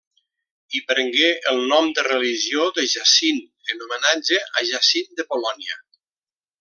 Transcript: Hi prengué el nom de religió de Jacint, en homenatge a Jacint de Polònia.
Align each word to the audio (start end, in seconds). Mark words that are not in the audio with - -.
Hi 0.75 0.79
prengué 0.91 1.27
el 1.51 1.59
nom 1.73 1.91
de 1.99 2.05
religió 2.07 2.65
de 2.79 2.87
Jacint, 2.95 3.43
en 3.75 3.85
homenatge 3.87 4.41
a 4.47 4.65
Jacint 4.71 5.13
de 5.21 5.27
Polònia. 5.35 5.79